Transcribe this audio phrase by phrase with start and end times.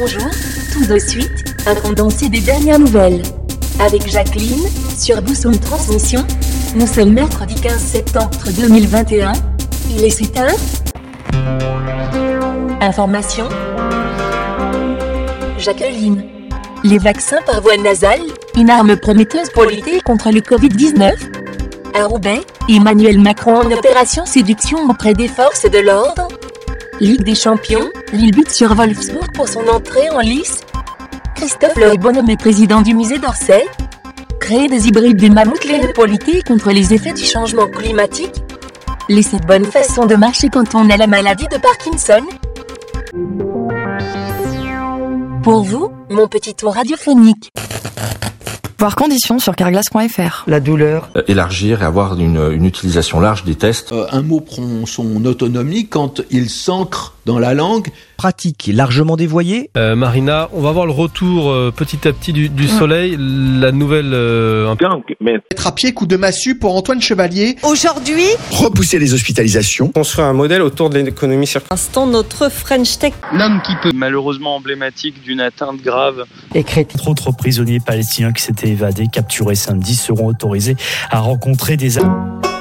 [0.00, 0.30] Bonjour,
[0.72, 3.20] tout de suite, un condensé des dernières nouvelles.
[3.80, 4.66] Avec Jacqueline,
[4.96, 6.24] sur Bousson Transmission,
[6.74, 9.32] nous sommes mercredi 15 septembre 2021,
[9.90, 10.54] il est 7 heures.
[12.80, 13.46] Information
[15.58, 16.24] Jacqueline.
[16.82, 18.22] Les vaccins par voie nasale,
[18.56, 21.12] une arme prometteuse pour lutter contre le Covid-19
[21.92, 22.40] À Roubaix,
[22.70, 26.26] Emmanuel Macron en opération séduction auprès des forces de l'ordre
[27.00, 30.60] Ligue des champions, Lille but sur Wolfsburg pour son entrée en lice.
[31.34, 33.64] Christophe Le Bonhomme est président du musée d'Orsay.
[34.38, 38.34] Créer des hybrides des mammouths laineux pour lutter contre les effets du changement climatique.
[39.08, 42.20] Les sept bonnes façons de marcher quand on a la maladie de Parkinson.
[45.42, 47.50] Pour vous, mon petit tour radiophonique.
[48.80, 50.44] Voir conditions sur carglass.fr.
[50.46, 51.10] La douleur.
[51.14, 53.92] Euh, élargir et avoir une, une utilisation large des tests.
[53.92, 57.88] Euh, un mot prend son autonomie quand il s'ancre dans la langue.
[58.16, 59.70] Pratique et largement dévoyée.
[59.76, 63.16] Euh, Marina, on va voir le retour euh, petit à petit du, du soleil.
[63.18, 64.10] La nouvelle.
[64.12, 64.86] euh, un peu-
[65.52, 67.56] Être à pied, coup de massue pour Antoine Chevalier.
[67.62, 69.88] Aujourd'hui, repousser les hospitalisations.
[69.88, 71.72] construire un modèle autour de l'économie circulaire.
[71.72, 73.12] instant notre French Tech.
[73.32, 76.94] L'homme qui peut, malheureusement emblématique d'une atteinte grave Écrite.
[77.06, 80.76] Autres prisonniers palestiniens qui s'étaient évadés, capturés samedi, seront autorisés
[81.10, 81.98] à rencontrer des...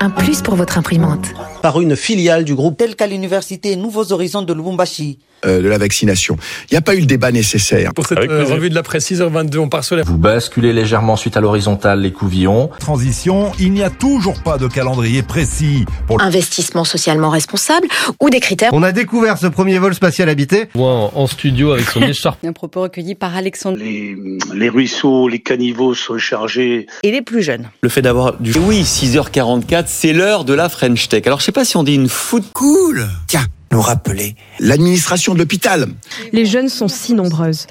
[0.00, 1.28] Un plus pour votre imprimante.
[1.62, 2.76] Par une filiale du groupe.
[2.76, 5.20] Tel qu'à l'université Nouveaux Horizons de Lubumbashi.
[5.44, 6.36] Euh, de la vaccination.
[6.70, 7.92] Il n'y a pas eu le débat nécessaire.
[7.94, 10.02] Pour cette euh, revue de la presse 6h22, on part sur les...
[10.02, 12.70] Vous basculez légèrement ensuite à l'horizontale les couvillons.
[12.78, 17.86] Transition, il n'y a toujours pas de calendrier précis pour Investissement socialement responsable
[18.20, 18.70] ou des critères.
[18.72, 20.66] On a découvert ce premier vol spatial habité.
[20.74, 22.38] On voit en, en studio avec son écharpe.
[22.44, 24.16] Un propos recueilli par Alexandre Les,
[24.54, 26.86] les ruisseaux, les caniveaux sont chargés.
[27.02, 27.70] et les plus jeunes.
[27.82, 28.52] Le fait d'avoir du...
[28.66, 31.22] Oui, 6h44, c'est l'heure de la French Tech.
[31.26, 32.44] Alors je sais pas si on dit une foot...
[32.52, 33.08] Cool.
[33.26, 35.86] Tiens, nous rappeler l'administration de l'hôpital.
[36.32, 37.66] Les jeunes sont si nombreuses.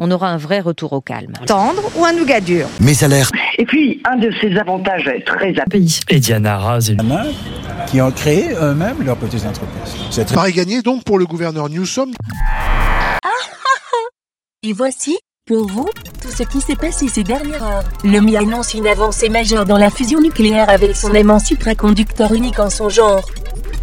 [0.00, 1.32] On aura un vrai retour au calme.
[1.46, 3.32] Tendre ou un nougat dur Mes alertes.
[3.58, 6.00] Et puis, un de ces avantages très Pays.
[6.10, 6.96] Et Diana Raz et
[7.86, 10.34] Qui ont créé eux-mêmes leurs petites entreprises.
[10.34, 12.12] Pareil gagné donc pour le gouverneur Newsom.
[14.62, 15.16] Et voici,
[15.46, 15.88] pour vous,
[16.20, 17.84] tout ce qui s'est passé ces dernières heures.
[18.04, 22.58] Le MI annonce une avancée majeure dans la fusion nucléaire avec son aimant supraconducteur unique
[22.58, 23.24] en son genre.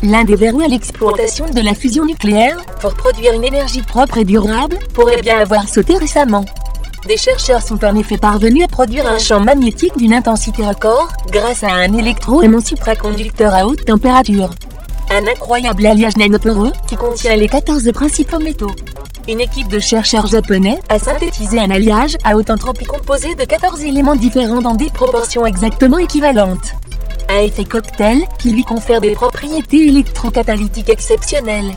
[0.02, 4.26] L'un des verrous à l'exploitation de la fusion nucléaire, pour produire une énergie propre et
[4.26, 6.46] durable, pourrait bien avoir sauté récemment.
[7.08, 11.64] Des chercheurs sont en effet parvenus à produire un champ magnétique d'une intensité record, grâce
[11.64, 14.50] à un électro-aimant supraconducteur à haute température.
[15.12, 18.72] Un incroyable alliage nanoporeux qui contient les 14 principaux métaux.
[19.28, 23.84] Une équipe de chercheurs japonais a synthétisé un alliage à haute entropie composé de 14
[23.84, 26.74] éléments différents dans des proportions exactement équivalentes.
[27.30, 31.72] Un effet cocktail qui lui confère des propriétés électrocatalytiques exceptionnelles.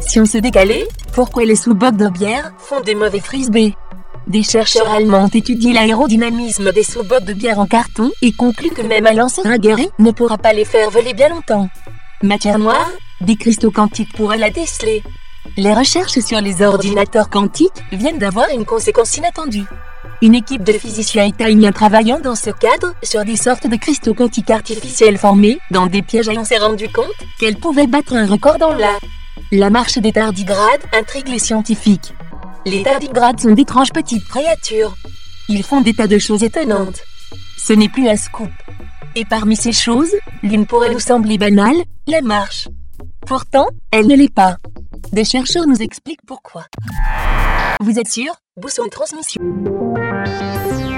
[0.00, 3.74] Si on se décalait, pourquoi les sous-bocs de bière font des mauvais frisbees?
[4.26, 8.82] Des chercheurs allemands ont étudié l'aérodynamisme des sous-bocs de bière en carton et concluent que
[8.82, 11.68] même un lanceur aguerri ne pourra pas les faire voler bien longtemps.
[12.22, 15.02] Matière noire, des cristaux quantiques pourraient la déceler.
[15.56, 19.66] Les recherches sur les ordinateurs quantiques viennent d'avoir une conséquence inattendue.
[20.22, 24.50] Une équipe de physiciens italiens travaillant dans ce cadre sur des sortes de cristaux quantiques
[24.50, 27.06] artificiels formés dans des pièges et on s'est rendu compte
[27.40, 28.96] qu'elles pouvaient battre un record dans la...
[29.50, 32.14] La marche des tardigrades intrigue les scientifiques.
[32.64, 34.94] Les tardigrades sont d'étranges petites créatures.
[35.48, 37.00] Ils font des tas de choses étonnantes.
[37.58, 38.52] Ce n'est plus un scoop.
[39.16, 42.68] Et parmi ces choses, l'une pourrait nous sembler banale, la marche.
[43.26, 44.58] Pourtant, elle ne l'est pas.
[45.12, 46.66] Des chercheurs nous expliquent pourquoi.
[47.80, 48.41] Vous êtes sûr?
[48.54, 50.91] Bousson Transmission.